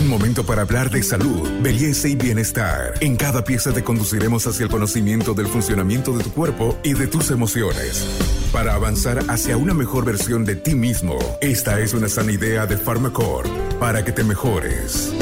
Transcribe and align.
Un 0.00 0.08
momento 0.08 0.46
para 0.46 0.62
hablar 0.62 0.88
de 0.88 1.02
salud, 1.02 1.46
belleza 1.60 2.08
y 2.08 2.16
bienestar. 2.16 2.94
En 3.02 3.16
cada 3.16 3.44
pieza 3.44 3.70
te 3.70 3.84
conduciremos 3.84 4.46
hacia 4.46 4.64
el 4.64 4.70
conocimiento 4.70 5.34
del 5.34 5.46
funcionamiento 5.46 6.16
de 6.16 6.24
tu 6.24 6.32
cuerpo 6.32 6.74
y 6.82 6.94
de 6.94 7.06
tus 7.06 7.30
emociones. 7.30 8.06
Para 8.50 8.74
avanzar 8.74 9.18
hacia 9.28 9.58
una 9.58 9.74
mejor 9.74 10.06
versión 10.06 10.46
de 10.46 10.56
ti 10.56 10.74
mismo, 10.74 11.18
esta 11.42 11.80
es 11.80 11.92
una 11.92 12.08
sana 12.08 12.32
idea 12.32 12.64
de 12.64 12.78
Pharmacore 12.78 13.50
para 13.78 14.02
que 14.02 14.10
te 14.10 14.24
mejores. 14.24 15.12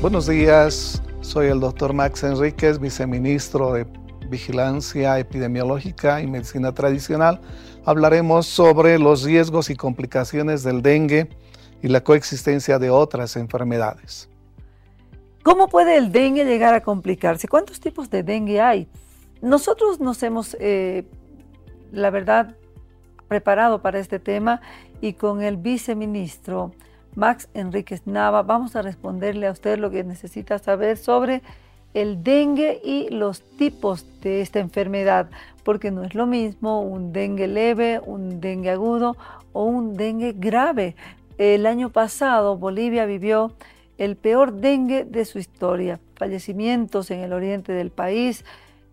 Buenos 0.00 0.26
días, 0.26 1.02
soy 1.20 1.48
el 1.48 1.60
doctor 1.60 1.92
Max 1.92 2.22
Enríquez, 2.22 2.78
viceministro 2.78 3.74
de 3.74 3.86
Vigilancia 4.30 5.18
Epidemiológica 5.18 6.22
y 6.22 6.26
Medicina 6.26 6.72
Tradicional. 6.72 7.42
Hablaremos 7.84 8.46
sobre 8.46 8.98
los 8.98 9.24
riesgos 9.24 9.68
y 9.68 9.76
complicaciones 9.76 10.62
del 10.62 10.80
dengue 10.80 11.28
y 11.82 11.88
la 11.88 12.02
coexistencia 12.02 12.78
de 12.78 12.90
otras 12.90 13.36
enfermedades. 13.36 14.28
¿Cómo 15.42 15.68
puede 15.68 15.96
el 15.96 16.12
dengue 16.12 16.44
llegar 16.44 16.72
a 16.72 16.82
complicarse? 16.82 17.48
¿Cuántos 17.48 17.80
tipos 17.80 18.08
de 18.08 18.22
dengue 18.22 18.60
hay? 18.60 18.86
Nosotros 19.40 19.98
nos 19.98 20.22
hemos, 20.22 20.56
eh, 20.60 21.04
la 21.90 22.10
verdad, 22.10 22.54
preparado 23.26 23.82
para 23.82 23.98
este 23.98 24.20
tema 24.20 24.60
y 25.00 25.14
con 25.14 25.42
el 25.42 25.56
viceministro 25.56 26.72
Max 27.16 27.48
Enríquez 27.54 28.06
Nava 28.06 28.42
vamos 28.42 28.76
a 28.76 28.82
responderle 28.82 29.48
a 29.48 29.50
usted 29.50 29.78
lo 29.78 29.90
que 29.90 30.04
necesita 30.04 30.58
saber 30.58 30.96
sobre 30.96 31.42
el 31.92 32.22
dengue 32.22 32.80
y 32.82 33.08
los 33.10 33.42
tipos 33.42 34.06
de 34.22 34.40
esta 34.40 34.60
enfermedad, 34.60 35.28
porque 35.62 35.90
no 35.90 36.04
es 36.04 36.14
lo 36.14 36.26
mismo 36.26 36.82
un 36.82 37.12
dengue 37.12 37.48
leve, 37.48 38.00
un 38.04 38.40
dengue 38.40 38.70
agudo 38.70 39.16
o 39.52 39.64
un 39.64 39.94
dengue 39.94 40.34
grave. 40.36 40.94
El 41.38 41.66
año 41.66 41.90
pasado 41.90 42.56
Bolivia 42.56 43.06
vivió 43.06 43.52
el 43.98 44.16
peor 44.16 44.52
dengue 44.54 45.04
de 45.04 45.24
su 45.24 45.38
historia, 45.38 46.00
fallecimientos 46.16 47.10
en 47.10 47.20
el 47.20 47.32
oriente 47.32 47.72
del 47.72 47.90
país, 47.90 48.44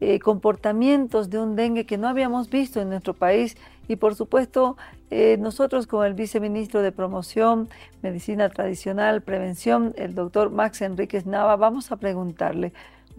eh, 0.02 0.20
comportamientos 0.20 1.30
de 1.30 1.40
un 1.40 1.56
dengue 1.56 1.86
que 1.86 1.98
no 1.98 2.08
habíamos 2.08 2.50
visto 2.50 2.80
en 2.80 2.90
nuestro 2.90 3.14
país. 3.14 3.58
Y 3.88 3.98
por 3.98 4.16
supuesto 4.16 4.78
eh, 5.10 5.38
nosotros 5.40 5.88
con 5.88 6.06
el 6.06 6.14
viceministro 6.14 6.82
de 6.82 6.92
Promoción, 6.92 7.70
Medicina 8.02 8.50
Tradicional, 8.50 9.22
Prevención, 9.22 9.94
el 9.98 10.16
doctor 10.16 10.52
Max 10.52 10.82
Enríquez 10.82 11.26
Nava, 11.26 11.56
vamos 11.56 11.92
a 11.92 11.98
preguntarle 11.98 12.72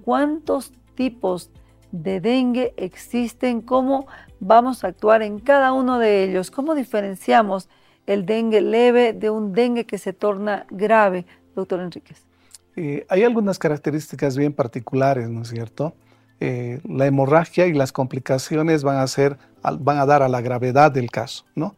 cuántos 0.05 0.73
tipos 0.95 1.51
de 1.93 2.21
dengue 2.21 2.73
existen, 2.77 3.61
cómo 3.61 4.07
vamos 4.39 4.85
a 4.85 4.89
actuar 4.89 5.23
en 5.23 5.41
cada 5.41 5.73
uno 5.73 5.99
de 5.99 6.25
ellos, 6.25 6.51
cómo 6.51 6.75
diferenciamos 6.75 7.69
el 8.07 8.27
dengue 8.27 8.61
leve 8.61 9.13
de 9.13 9.31
un 9.31 9.53
dengue 9.53 9.87
que 9.87 9.99
se 9.99 10.13
torna 10.13 10.67
grave, 10.71 11.27
doctor 11.55 11.81
Enríquez. 11.81 12.31
Eh, 12.77 13.05
hay 13.09 13.25
algunas 13.25 13.59
características 13.59 14.37
bien 14.37 14.53
particulares, 14.53 15.29
¿no 15.29 15.43
es 15.43 15.49
cierto? 15.49 15.95
Eh, 16.39 16.81
la 16.89 17.07
hemorragia 17.07 17.67
y 17.67 17.75
las 17.75 17.93
complicaciones 17.93 18.83
van 18.83 18.97
a, 18.97 19.07
ser, 19.07 19.37
van 19.81 19.99
a 19.99 20.07
dar 20.07 20.23
a 20.23 20.29
la 20.29 20.41
gravedad 20.41 20.91
del 20.91 21.11
caso, 21.11 21.45
¿no? 21.55 21.75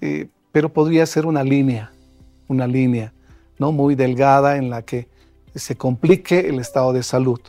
Eh, 0.00 0.28
pero 0.52 0.72
podría 0.72 1.04
ser 1.06 1.26
una 1.26 1.42
línea, 1.42 1.92
una 2.46 2.66
línea, 2.66 3.12
¿no? 3.58 3.72
Muy 3.72 3.96
delgada 3.96 4.56
en 4.56 4.70
la 4.70 4.82
que 4.82 5.08
se 5.54 5.76
complique 5.76 6.48
el 6.48 6.60
estado 6.60 6.92
de 6.92 7.02
salud. 7.02 7.40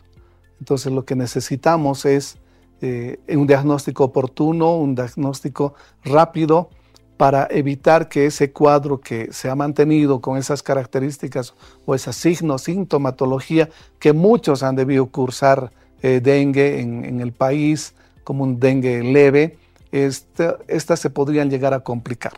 Entonces 0.60 0.92
lo 0.92 1.06
que 1.06 1.16
necesitamos 1.16 2.06
es 2.06 2.40
un 2.82 3.48
diagnóstico 3.48 4.04
oportuno, 4.04 4.78
un 4.78 4.94
diagnóstico 4.96 5.74
rápido, 6.04 6.70
para 7.18 7.48
evitar 7.50 8.10
que 8.10 8.26
ese 8.26 8.52
cuadro 8.52 9.00
que 9.00 9.32
se 9.32 9.50
ha 9.50 9.56
mantenido 9.56 10.20
con 10.20 10.38
esas 10.38 10.62
características 10.62 11.54
o 11.86 11.96
esos 11.96 12.16
signos, 12.16 12.64
sintomatología, 12.64 13.70
que 14.00 14.12
muchos 14.12 14.64
han 14.64 14.76
debido 14.76 15.06
cursar 15.08 15.72
eh, 16.02 16.20
dengue 16.22 16.82
en, 16.82 17.22
el 17.22 17.32
país 17.32 17.94
como 18.24 18.44
un 18.44 18.60
dengue 18.60 19.02
leve, 19.02 19.58
estas 19.92 21.00
se 21.00 21.10
podrían 21.10 21.50
llegar 21.50 21.74
a 21.74 21.80
complicar, 21.80 22.34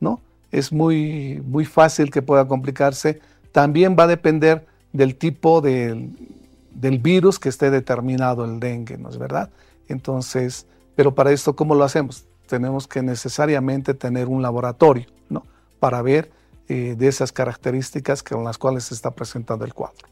¿no? 0.00 0.20
Es 0.50 0.72
muy, 0.72 1.42
muy 1.46 1.66
fácil 1.66 2.10
que 2.10 2.22
pueda 2.22 2.48
complicarse. 2.48 3.20
También 3.52 3.94
va 3.98 4.04
a 4.04 4.06
depender 4.06 4.64
del 4.92 5.16
tipo 5.16 5.60
del 5.60 6.08
virus 7.02 7.38
que 7.38 7.50
esté 7.50 7.70
determinado 7.70 8.44
el 8.44 8.58
dengue, 8.58 8.96
¿no 8.96 9.10
es 9.10 9.18
verdad? 9.18 9.50
Entonces, 9.88 10.66
pero 10.94 11.14
para 11.14 11.30
esto, 11.30 11.54
¿cómo 11.54 11.74
lo 11.74 11.84
hacemos? 11.84 12.24
Tenemos 12.46 12.86
que 12.86 13.02
necesariamente 13.02 13.94
tener 13.94 14.28
un 14.28 14.42
laboratorio, 14.42 15.06
¿no? 15.28 15.44
Para 15.80 16.02
ver 16.02 16.30
eh, 16.68 16.94
de 16.96 17.08
esas 17.08 17.32
características 17.32 18.22
con 18.22 18.44
las 18.44 18.58
cuales 18.58 18.84
se 18.84 18.94
está 18.94 19.10
presentando 19.10 19.64
el 19.64 19.74
cuadro. 19.74 20.08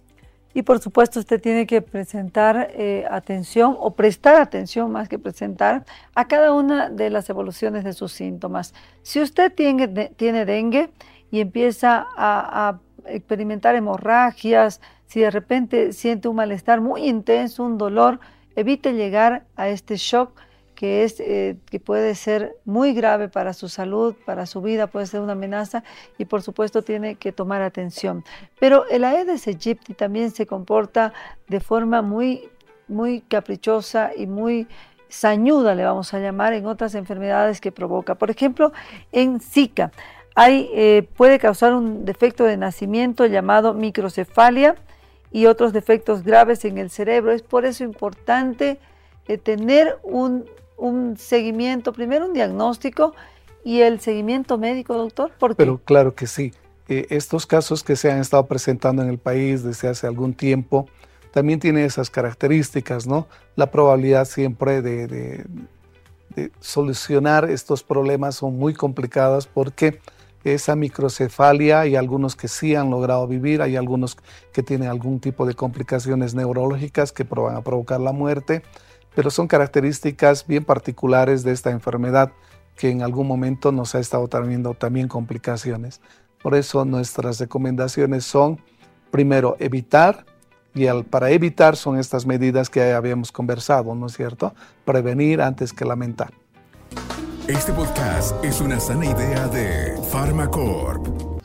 Y 0.54 0.62
por 0.62 0.80
supuesto 0.80 1.18
usted 1.18 1.40
tiene 1.40 1.66
que 1.66 1.80
presentar 1.80 2.68
eh, 2.74 3.06
atención 3.10 3.74
o 3.78 3.94
prestar 3.94 4.36
atención 4.36 4.92
más 4.92 5.08
que 5.08 5.18
presentar 5.18 5.86
a 6.14 6.28
cada 6.28 6.52
una 6.52 6.90
de 6.90 7.08
las 7.08 7.30
evoluciones 7.30 7.84
de 7.84 7.94
sus 7.94 8.12
síntomas. 8.12 8.74
Si 9.02 9.20
usted 9.20 9.52
tiene, 9.54 9.88
tiene 10.16 10.44
dengue 10.44 10.90
y 11.30 11.40
empieza 11.40 12.06
a, 12.16 12.68
a 12.68 12.80
experimentar 13.06 13.74
hemorragias, 13.74 14.80
si 15.06 15.20
de 15.20 15.30
repente 15.30 15.92
siente 15.92 16.28
un 16.28 16.36
malestar 16.36 16.82
muy 16.82 17.08
intenso, 17.08 17.64
un 17.64 17.78
dolor, 17.78 18.20
evite 18.56 18.92
llegar 18.92 19.44
a 19.56 19.68
este 19.68 19.96
shock 19.96 20.38
que, 20.74 21.04
es, 21.04 21.20
eh, 21.20 21.56
que 21.70 21.80
puede 21.80 22.14
ser 22.14 22.56
muy 22.64 22.92
grave 22.92 23.28
para 23.28 23.52
su 23.52 23.68
salud, 23.68 24.14
para 24.24 24.46
su 24.46 24.60
vida, 24.62 24.86
puede 24.86 25.06
ser 25.06 25.20
una 25.20 25.32
amenaza 25.32 25.84
y 26.18 26.24
por 26.24 26.42
supuesto 26.42 26.82
tiene 26.82 27.16
que 27.16 27.32
tomar 27.32 27.62
atención. 27.62 28.24
Pero 28.58 28.86
el 28.88 29.04
Aedes 29.04 29.46
aegypti 29.46 29.94
también 29.94 30.30
se 30.30 30.46
comporta 30.46 31.12
de 31.48 31.60
forma 31.60 32.02
muy, 32.02 32.48
muy 32.88 33.20
caprichosa 33.20 34.10
y 34.16 34.26
muy 34.26 34.66
sañuda, 35.08 35.74
le 35.74 35.84
vamos 35.84 36.14
a 36.14 36.18
llamar, 36.18 36.54
en 36.54 36.66
otras 36.66 36.94
enfermedades 36.94 37.60
que 37.60 37.70
provoca. 37.70 38.14
Por 38.14 38.30
ejemplo, 38.30 38.72
en 39.12 39.40
Zika 39.40 39.92
eh, 40.36 41.06
puede 41.16 41.38
causar 41.38 41.74
un 41.74 42.04
defecto 42.04 42.44
de 42.44 42.56
nacimiento 42.56 43.26
llamado 43.26 43.74
microcefalia 43.74 44.76
y 45.30 45.46
otros 45.46 45.72
defectos 45.72 46.22
graves 46.22 46.64
en 46.64 46.78
el 46.78 46.90
cerebro. 46.90 47.32
Es 47.32 47.42
por 47.42 47.66
eso 47.66 47.84
importante 47.84 48.78
eh, 49.28 49.38
tener 49.38 49.98
un 50.02 50.46
un 50.82 51.16
seguimiento, 51.16 51.92
primero 51.92 52.26
un 52.26 52.32
diagnóstico 52.32 53.14
y 53.64 53.80
el 53.80 54.00
seguimiento 54.00 54.58
médico, 54.58 54.94
doctor? 54.94 55.30
Pero 55.56 55.78
claro 55.78 56.14
que 56.14 56.26
sí. 56.26 56.52
Eh, 56.88 57.06
estos 57.10 57.46
casos 57.46 57.84
que 57.84 57.94
se 57.94 58.10
han 58.10 58.18
estado 58.18 58.46
presentando 58.46 59.02
en 59.02 59.08
el 59.08 59.18
país 59.18 59.62
desde 59.62 59.88
hace 59.88 60.06
algún 60.06 60.34
tiempo 60.34 60.88
también 61.30 61.60
tienen 61.60 61.84
esas 61.84 62.10
características, 62.10 63.06
¿no? 63.06 63.28
La 63.54 63.70
probabilidad 63.70 64.24
siempre 64.24 64.82
de, 64.82 65.06
de, 65.06 65.44
solucionar 66.60 67.48
estos 67.48 67.82
problemas 67.82 68.36
son 68.36 68.58
muy 68.58 68.74
complicadas 68.74 69.46
porque 69.46 70.00
esa 70.44 70.74
microcefalia 70.74 71.80
hay 71.80 71.94
algunos 71.94 72.34
que 72.34 72.48
sí 72.48 72.74
han 72.74 72.90
logrado 72.90 73.28
vivir, 73.28 73.62
hay 73.62 73.76
algunos 73.76 74.16
que 74.52 74.62
tienen 74.62 74.88
algún 74.88 75.20
tipo 75.20 75.46
de 75.46 75.54
complicaciones 75.54 76.34
neurológicas 76.34 77.12
que 77.12 77.22
van 77.24 77.54
a 77.54 77.62
provocar 77.62 78.00
la 78.00 78.12
muerte 78.12 78.62
pero 79.14 79.30
son 79.30 79.48
características 79.48 80.46
bien 80.46 80.64
particulares 80.64 81.42
de 81.42 81.52
esta 81.52 81.70
enfermedad 81.70 82.32
que 82.76 82.90
en 82.90 83.02
algún 83.02 83.26
momento 83.26 83.72
nos 83.72 83.94
ha 83.94 83.98
estado 83.98 84.28
teniendo 84.28 84.74
también 84.74 85.08
complicaciones. 85.08 86.00
Por 86.42 86.54
eso 86.54 86.84
nuestras 86.84 87.38
recomendaciones 87.38 88.24
son, 88.24 88.60
primero, 89.10 89.56
evitar, 89.60 90.24
y 90.74 90.86
para 91.04 91.30
evitar 91.30 91.76
son 91.76 91.98
estas 91.98 92.24
medidas 92.24 92.70
que 92.70 92.92
habíamos 92.92 93.30
conversado, 93.30 93.94
¿no 93.94 94.06
es 94.06 94.14
cierto? 94.14 94.54
Prevenir 94.84 95.42
antes 95.42 95.72
que 95.72 95.84
lamentar. 95.84 96.32
Este 97.46 97.72
podcast 97.72 98.42
es 98.42 98.60
una 98.60 98.80
sana 98.80 99.04
idea 99.04 99.48
de 99.48 99.94
Pharmacorp. 100.10 101.42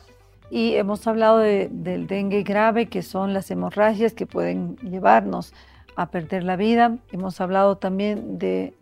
Y 0.50 0.76
hemos 0.76 1.06
hablado 1.06 1.38
del 1.38 2.06
dengue 2.06 2.42
grave, 2.42 2.88
que 2.88 3.02
son 3.02 3.34
las 3.34 3.50
hemorragias 3.50 4.14
que 4.14 4.24
pueden 4.24 4.76
llevarnos 4.76 5.52
a 5.98 6.06
perder 6.06 6.44
la 6.44 6.54
vida. 6.54 6.96
Hemos 7.10 7.40
hablado 7.40 7.76
también 7.76 8.38
de 8.38 8.72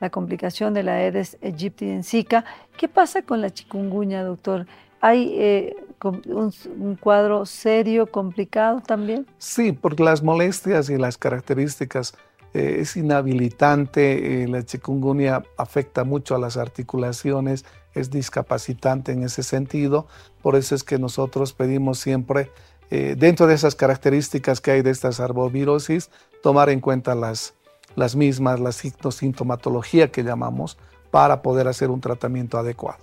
la 0.00 0.10
complicación 0.10 0.74
de 0.74 0.82
la 0.82 0.94
Aedes 0.94 1.38
aegypti 1.40 1.88
en 1.88 2.02
Zika. 2.02 2.44
¿Qué 2.76 2.88
pasa 2.88 3.22
con 3.22 3.40
la 3.40 3.50
chikungunya, 3.50 4.24
doctor? 4.24 4.66
¿Hay 5.00 5.34
eh, 5.38 5.76
un, 6.02 6.96
cuadro 6.96 7.46
serio, 7.46 8.10
complicado 8.10 8.80
también? 8.80 9.24
Sí, 9.38 9.70
porque 9.70 10.02
las 10.02 10.24
molestias 10.24 10.90
y 10.90 10.98
las 10.98 11.16
características 11.16 12.16
eh, 12.54 12.78
es 12.80 12.96
inhabilitante. 12.96 14.42
Eh, 14.42 14.48
la 14.48 14.64
chikungunya 14.64 15.44
afecta 15.56 16.02
mucho 16.02 16.34
a 16.34 16.38
las 16.38 16.56
articulaciones, 16.56 17.64
es 17.94 18.10
discapacitante 18.10 19.12
en 19.12 19.22
ese 19.22 19.44
sentido. 19.44 20.08
Por 20.42 20.56
eso 20.56 20.74
es 20.74 20.82
que 20.82 20.98
nosotros 20.98 21.52
pedimos 21.52 22.00
siempre 22.00 22.50
eh, 22.90 23.14
dentro 23.16 23.46
de 23.46 23.54
esas 23.54 23.74
características 23.74 24.60
que 24.60 24.72
hay 24.72 24.82
de 24.82 24.90
estas 24.90 25.20
arbovirosis, 25.20 26.10
tomar 26.44 26.68
en 26.68 26.80
cuenta 26.80 27.14
las, 27.14 27.54
las 27.96 28.14
mismas, 28.14 28.60
la 28.60 28.70
sintomatología 28.70 30.12
que 30.12 30.22
llamamos, 30.22 30.76
para 31.10 31.40
poder 31.40 31.68
hacer 31.68 31.90
un 31.90 32.02
tratamiento 32.02 32.58
adecuado. 32.58 33.02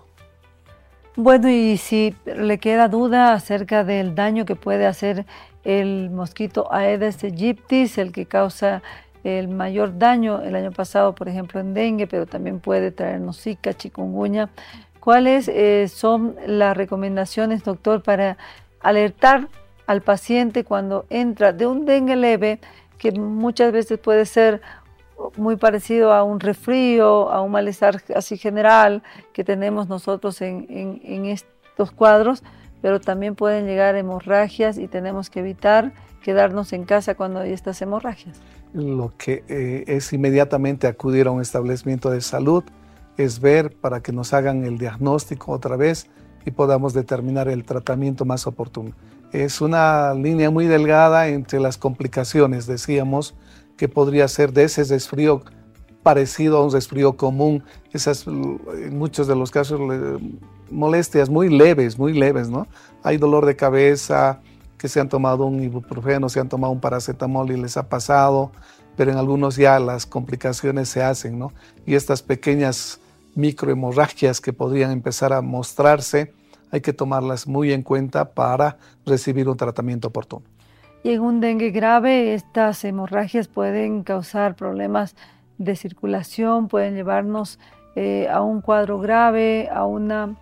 Bueno, 1.15 1.49
y 1.49 1.77
si 1.77 2.15
le 2.23 2.59
queda 2.59 2.88
duda 2.88 3.33
acerca 3.33 3.83
del 3.83 4.13
daño 4.13 4.45
que 4.45 4.55
puede 4.55 4.85
hacer 4.85 5.25
el 5.63 6.11
mosquito 6.11 6.71
Aedes 6.71 7.23
aegypti, 7.23 7.89
el 7.97 8.11
que 8.11 8.27
causa 8.27 8.83
el 9.23 9.47
mayor 9.47 9.97
daño 9.97 10.41
el 10.41 10.55
año 10.55 10.71
pasado, 10.71 11.15
por 11.15 11.27
ejemplo, 11.27 11.59
en 11.59 11.73
dengue, 11.73 12.05
pero 12.05 12.27
también 12.27 12.59
puede 12.59 12.91
traernos 12.91 13.41
zika, 13.41 13.73
chikungunya. 13.73 14.51
¿Cuáles 14.99 15.47
eh, 15.47 15.88
son 15.88 16.35
las 16.45 16.77
recomendaciones, 16.77 17.63
doctor, 17.63 18.03
para 18.03 18.38
alertar 18.81 19.47
al 19.88 20.01
paciente 20.01 20.63
cuando 20.63 21.05
entra 21.09 21.53
de 21.53 21.65
un 21.65 21.85
dengue 21.85 22.15
leve, 22.15 22.59
que 23.01 23.12
muchas 23.12 23.71
veces 23.71 23.98
puede 23.98 24.27
ser 24.27 24.62
muy 25.36 25.56
parecido 25.56 26.13
a 26.13 26.24
un 26.24 26.39
resfrío, 26.39 27.31
a 27.31 27.42
un 27.42 27.51
malestar 27.51 28.00
así 28.15 28.38
general 28.38 29.01
que 29.33 29.44
tenemos 29.44 29.89
nosotros 29.89 30.39
en, 30.42 31.25
estos 31.25 31.92
cuadros, 31.92 32.44
pero 32.80 33.01
también 33.01 33.33
pueden 33.33 33.65
llegar 33.65 33.95
hemorragias 33.95 34.77
y 34.77 34.88
tenemos 34.88 35.31
que 35.31 35.39
evitar 35.39 35.94
quedarnos 36.21 36.74
en 36.74 36.83
casa 36.83 37.15
cuando 37.15 37.39
hay 37.39 37.53
estas 37.53 37.81
hemorragias. 37.81 38.39
Lo 38.74 39.12
que 39.18 39.44
eh, 39.48 39.83
es 39.88 40.13
inmediatamente 40.13 40.86
acudir 40.86 41.25
a 41.25 41.31
un 41.31 41.42
establecimiento 41.42 42.12
de 42.12 42.21
salud, 42.21 42.63
es 43.18 43.39
ver 43.39 43.75
para 43.81 44.01
que 44.01 44.12
nos 44.12 44.31
hagan 44.31 44.63
el 44.63 44.77
diagnóstico 44.77 45.53
otra 45.53 45.75
vez 45.75 46.07
y 46.45 46.51
podamos 46.51 46.93
determinar 46.93 47.47
el 47.47 47.63
tratamiento 47.63 48.25
más 48.25 48.47
oportuno. 48.47 48.91
Es 49.31 49.61
una 49.61 50.13
línea 50.13 50.49
muy 50.49 50.65
delgada 50.65 51.27
entre 51.27 51.59
las 51.59 51.77
complicaciones, 51.77 52.67
decíamos, 52.67 53.35
que 53.77 53.88
podría 53.88 54.27
ser 54.27 54.53
de 54.53 54.63
ese 54.63 54.83
resfrío 54.83 55.43
parecido 56.03 56.57
a 56.57 56.65
un 56.65 56.71
resfrío 56.71 57.15
común, 57.15 57.63
esas 57.93 58.25
en 58.27 58.97
muchos 58.97 59.27
de 59.27 59.35
los 59.35 59.51
casos 59.51 59.79
molestias 60.69 61.29
muy 61.29 61.49
leves, 61.49 61.97
muy 61.97 62.13
leves, 62.13 62.49
¿no? 62.49 62.67
Hay 63.03 63.17
dolor 63.17 63.45
de 63.45 63.55
cabeza, 63.55 64.41
que 64.77 64.88
se 64.88 64.99
han 64.99 65.09
tomado 65.09 65.45
un 65.45 65.61
ibuprofeno, 65.63 66.27
se 66.27 66.39
han 66.39 66.49
tomado 66.49 66.73
un 66.73 66.79
paracetamol 66.79 67.51
y 67.51 67.57
les 67.57 67.77
ha 67.77 67.88
pasado, 67.88 68.51
pero 68.97 69.11
en 69.11 69.17
algunos 69.17 69.55
ya 69.55 69.79
las 69.79 70.07
complicaciones 70.07 70.89
se 70.89 71.03
hacen, 71.03 71.38
¿no? 71.38 71.53
Y 71.85 71.93
estas 71.93 72.23
pequeñas 72.23 73.00
microhemorragias 73.35 74.41
que 74.41 74.53
podrían 74.53 74.91
empezar 74.91 75.33
a 75.33 75.41
mostrarse, 75.41 76.33
hay 76.71 76.81
que 76.81 76.93
tomarlas 76.93 77.47
muy 77.47 77.73
en 77.73 77.83
cuenta 77.83 78.33
para 78.33 78.77
recibir 79.05 79.49
un 79.49 79.57
tratamiento 79.57 80.07
oportuno. 80.09 80.45
Y 81.03 81.11
en 81.11 81.21
un 81.21 81.39
dengue 81.39 81.71
grave, 81.71 82.33
estas 82.33 82.83
hemorragias 82.83 83.47
pueden 83.47 84.03
causar 84.03 84.55
problemas 84.55 85.15
de 85.57 85.75
circulación, 85.75 86.67
pueden 86.67 86.95
llevarnos 86.95 87.59
eh, 87.95 88.27
a 88.29 88.41
un 88.41 88.61
cuadro 88.61 88.99
grave, 88.99 89.69
a 89.71 89.85
una 89.85 90.35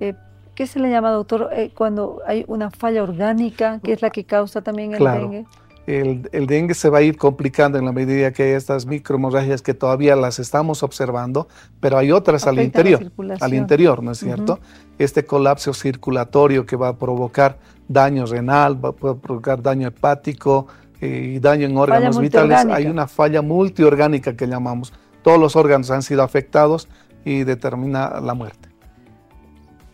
eh, 0.00 0.14
¿Qué 0.54 0.68
se 0.68 0.78
le 0.78 0.88
llama, 0.88 1.10
doctor, 1.10 1.50
eh, 1.52 1.72
cuando 1.74 2.20
hay 2.26 2.44
una 2.46 2.70
falla 2.70 3.02
orgánica, 3.02 3.80
que 3.82 3.92
es 3.92 4.02
la 4.02 4.10
que 4.10 4.24
causa 4.24 4.62
también 4.62 4.94
el 4.94 5.02
dengue? 5.02 5.46
El, 5.86 6.28
el, 6.32 6.46
dengue 6.46 6.74
se 6.74 6.88
va 6.88 6.98
a 6.98 7.02
ir 7.02 7.18
complicando 7.18 7.78
en 7.78 7.84
la 7.84 7.92
medida 7.92 8.32
que 8.32 8.42
hay 8.42 8.50
estas 8.52 8.86
microhemorragias 8.86 9.60
que 9.60 9.74
todavía 9.74 10.16
las 10.16 10.38
estamos 10.38 10.82
observando, 10.82 11.46
pero 11.80 11.98
hay 11.98 12.10
otras 12.10 12.46
al 12.46 12.58
interior, 12.60 13.12
al 13.40 13.54
interior, 13.54 14.02
¿no 14.02 14.12
es 14.12 14.18
cierto? 14.18 14.60
Este 14.98 15.26
colapso 15.26 15.74
circulatorio 15.74 16.64
que 16.64 16.76
va 16.76 16.88
a 16.88 16.96
provocar 16.96 17.58
daño 17.86 18.24
renal, 18.24 18.82
va 18.82 18.90
a 18.90 18.92
provocar 18.92 19.60
daño 19.62 19.88
hepático 19.88 20.68
eh, 21.02 21.34
y 21.36 21.38
daño 21.38 21.66
en 21.66 21.76
órganos 21.76 22.18
vitales. 22.18 22.64
Hay 22.66 22.86
una 22.86 23.06
falla 23.06 23.42
multiorgánica 23.42 24.34
que 24.34 24.46
llamamos. 24.46 24.92
Todos 25.22 25.38
los 25.38 25.54
órganos 25.54 25.90
han 25.90 26.02
sido 26.02 26.22
afectados 26.22 26.88
y 27.26 27.44
determina 27.44 28.20
la 28.20 28.32
muerte 28.32 28.74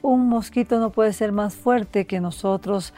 un 0.03 0.29
mosquito 0.29 0.79
no 0.79 0.91
puede 0.91 1.13
ser 1.13 1.33
más 1.33 1.55
fuerte 1.55 2.07
que 2.07 2.21
nosotros. 2.21 2.95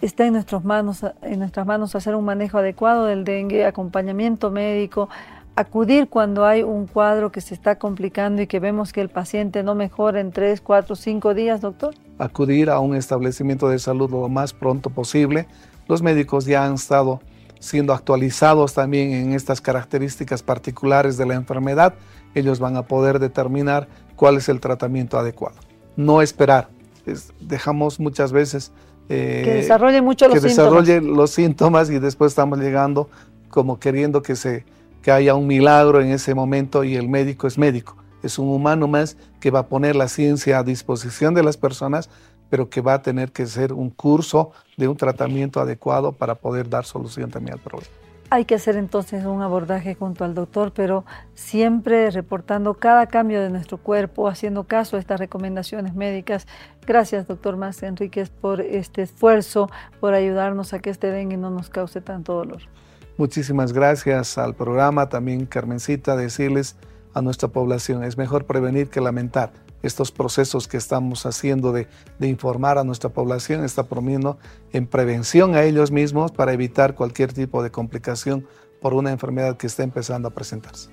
Está 0.00 0.26
en, 0.26 0.32
nuestras 0.34 0.64
manos, 0.64 1.04
en 1.22 1.38
nuestras 1.38 1.66
manos 1.66 1.94
hacer 1.94 2.14
un 2.14 2.24
manejo 2.24 2.58
adecuado 2.58 3.06
del 3.06 3.24
dengue, 3.24 3.64
acompañamiento 3.66 4.50
médico, 4.50 5.08
acudir 5.56 6.08
cuando 6.08 6.46
hay 6.46 6.62
un 6.62 6.86
cuadro 6.86 7.30
que 7.30 7.40
se 7.40 7.54
está 7.54 7.78
complicando 7.78 8.40
y 8.42 8.46
que 8.46 8.60
vemos 8.60 8.92
que 8.92 9.00
el 9.00 9.10
paciente 9.10 9.62
no 9.62 9.74
mejora 9.74 10.20
en 10.20 10.32
3, 10.32 10.60
4, 10.60 10.96
5 10.96 11.34
días, 11.34 11.60
doctor. 11.60 11.94
Acudir 12.18 12.70
a 12.70 12.80
un 12.80 12.94
establecimiento 12.94 13.68
de 13.68 13.78
salud 13.78 14.10
lo 14.10 14.28
más 14.28 14.52
pronto 14.52 14.90
posible. 14.90 15.46
Los 15.88 16.02
médicos 16.02 16.46
ya 16.46 16.64
han 16.64 16.74
estado 16.74 17.20
siendo 17.58 17.92
actualizados 17.92 18.72
también 18.72 19.12
en 19.12 19.32
estas 19.34 19.60
características 19.60 20.42
particulares 20.42 21.18
de 21.18 21.26
la 21.26 21.34
enfermedad. 21.34 21.94
Ellos 22.34 22.58
van 22.58 22.76
a 22.76 22.82
poder 22.82 23.18
determinar 23.18 23.88
cuál 24.16 24.38
es 24.38 24.48
el 24.48 24.60
tratamiento 24.60 25.18
adecuado 25.18 25.56
no 25.96 26.22
esperar. 26.22 26.68
dejamos 27.40 27.98
muchas 27.98 28.32
veces 28.32 28.72
eh, 29.12 29.42
que 29.44 29.54
desarrolle 29.54 30.00
mucho 30.00 30.28
los 30.28 30.34
que 30.34 30.40
desarrolle 30.40 31.00
los 31.00 31.32
síntomas 31.32 31.90
y 31.90 31.98
después 31.98 32.30
estamos 32.30 32.60
llegando 32.60 33.10
como 33.48 33.80
queriendo 33.80 34.22
que 34.22 34.36
se 34.36 34.64
que 35.02 35.10
haya 35.10 35.34
un 35.34 35.46
milagro 35.46 36.00
en 36.00 36.12
ese 36.12 36.34
momento 36.34 36.84
y 36.84 36.94
el 36.94 37.08
médico 37.08 37.46
es 37.46 37.58
médico. 37.58 37.96
Es 38.22 38.38
un 38.38 38.48
humano 38.48 38.86
más 38.86 39.16
que 39.40 39.50
va 39.50 39.60
a 39.60 39.66
poner 39.66 39.96
la 39.96 40.08
ciencia 40.08 40.58
a 40.58 40.62
disposición 40.62 41.34
de 41.34 41.42
las 41.42 41.56
personas, 41.56 42.10
pero 42.50 42.68
que 42.68 42.82
va 42.82 42.94
a 42.94 43.02
tener 43.02 43.32
que 43.32 43.46
ser 43.46 43.72
un 43.72 43.90
curso 43.90 44.52
de 44.76 44.88
un 44.88 44.96
tratamiento 44.96 45.58
adecuado 45.58 46.12
para 46.12 46.34
poder 46.34 46.68
dar 46.68 46.84
solución 46.84 47.30
también 47.30 47.54
al 47.54 47.60
problema. 47.60 47.90
Hay 48.32 48.44
que 48.44 48.54
hacer 48.54 48.76
entonces 48.76 49.24
un 49.24 49.42
abordaje 49.42 49.96
junto 49.96 50.24
al 50.24 50.36
doctor, 50.36 50.72
pero 50.72 51.04
siempre 51.34 52.12
reportando 52.12 52.74
cada 52.74 53.06
cambio 53.06 53.40
de 53.42 53.50
nuestro 53.50 53.76
cuerpo, 53.76 54.28
haciendo 54.28 54.68
caso 54.68 54.96
a 54.96 55.00
estas 55.00 55.18
recomendaciones 55.18 55.96
médicas. 55.96 56.46
Gracias, 56.86 57.26
doctor 57.26 57.56
Más 57.56 57.82
Enríquez, 57.82 58.30
por 58.30 58.60
este 58.60 59.02
esfuerzo, 59.02 59.68
por 59.98 60.14
ayudarnos 60.14 60.72
a 60.72 60.78
que 60.78 60.90
este 60.90 61.10
dengue 61.10 61.36
no 61.36 61.50
nos 61.50 61.70
cause 61.70 62.00
tanto 62.00 62.34
dolor. 62.34 62.62
Muchísimas 63.16 63.72
gracias 63.72 64.38
al 64.38 64.54
programa, 64.54 65.08
también 65.08 65.44
Carmencita, 65.44 66.14
decirles 66.14 66.76
a 67.14 67.22
nuestra 67.22 67.48
población, 67.48 68.04
es 68.04 68.16
mejor 68.16 68.46
prevenir 68.46 68.90
que 68.90 69.00
lamentar 69.00 69.50
estos 69.82 70.12
procesos 70.12 70.68
que 70.68 70.76
estamos 70.76 71.26
haciendo 71.26 71.72
de, 71.72 71.88
informar 72.20 72.78
a 72.78 72.84
nuestra 72.84 73.10
población 73.10 73.64
está 73.64 73.84
promoviendo 73.84 74.38
en 74.72 74.86
prevención 74.86 75.54
a 75.54 75.62
ellos 75.62 75.90
mismos 75.90 76.32
para 76.32 76.52
evitar 76.52 76.94
cualquier 76.94 77.32
tipo 77.32 77.62
de 77.62 77.70
complicación 77.70 78.46
por 78.80 78.94
una 78.94 79.10
enfermedad 79.10 79.56
que 79.56 79.66
está 79.66 79.82
empezando 79.82 80.28
a 80.28 80.30
presentarse. 80.32 80.90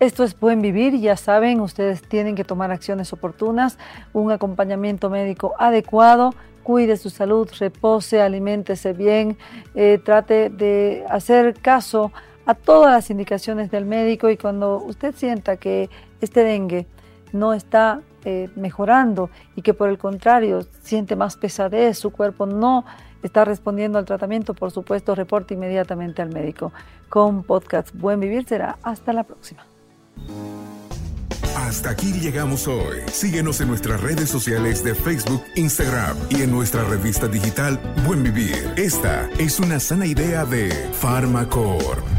Esto 0.00 0.24
es 0.24 0.38
Buen 0.38 0.60
Vivir, 0.60 0.98
ya 0.98 1.16
saben, 1.16 1.60
ustedes 1.60 2.02
tienen 2.02 2.34
que 2.34 2.44
tomar 2.44 2.70
acciones 2.70 3.12
oportunas, 3.12 3.78
un 4.12 4.32
acompañamiento 4.32 5.08
médico 5.08 5.54
adecuado, 5.58 6.34
cuide 6.64 6.96
su 6.96 7.10
salud, 7.10 7.48
repose, 7.58 8.20
aliméntese 8.20 8.92
bien, 8.92 9.38
eh, 9.74 10.00
trate 10.04 10.50
de 10.50 11.04
hacer 11.08 11.54
caso 11.54 12.10
a 12.46 12.54
todas 12.54 12.92
las 12.92 13.10
indicaciones 13.10 13.70
del 13.70 13.84
médico 13.84 14.28
y 14.28 14.36
cuando 14.36 14.78
usted 14.78 15.14
sienta 15.14 15.56
que 15.56 15.88
este 16.20 16.42
dengue 16.42 16.86
no 17.34 17.52
está 17.52 18.00
eh, 18.24 18.48
mejorando 18.56 19.28
y 19.54 19.62
que 19.62 19.74
por 19.74 19.90
el 19.90 19.98
contrario 19.98 20.66
siente 20.82 21.16
más 21.16 21.36
pesadez, 21.36 21.98
su 21.98 22.10
cuerpo 22.10 22.46
no 22.46 22.84
está 23.22 23.44
respondiendo 23.44 23.98
al 23.98 24.04
tratamiento, 24.04 24.54
por 24.54 24.70
supuesto, 24.70 25.14
reporte 25.14 25.54
inmediatamente 25.54 26.22
al 26.22 26.30
médico. 26.30 26.72
Con 27.08 27.42
Podcast 27.42 27.94
Buen 27.94 28.20
Vivir 28.20 28.46
será 28.46 28.78
hasta 28.82 29.12
la 29.12 29.24
próxima. 29.24 29.66
Hasta 31.56 31.90
aquí 31.90 32.12
llegamos 32.12 32.68
hoy. 32.68 32.98
Síguenos 33.06 33.60
en 33.60 33.68
nuestras 33.68 34.00
redes 34.00 34.28
sociales 34.28 34.82
de 34.84 34.94
Facebook, 34.94 35.42
Instagram 35.56 36.16
y 36.30 36.42
en 36.42 36.50
nuestra 36.50 36.84
revista 36.84 37.28
digital 37.28 37.80
Buen 38.06 38.22
Vivir. 38.22 38.72
Esta 38.76 39.28
es 39.38 39.60
una 39.60 39.80
sana 39.80 40.06
idea 40.06 40.44
de 40.44 40.70
Farmacor. 40.92 42.13